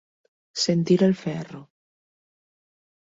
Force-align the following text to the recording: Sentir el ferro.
Sentir 0.61 0.97
el 1.07 1.13
ferro. 1.19 1.61